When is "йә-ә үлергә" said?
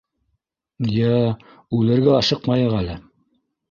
0.95-2.19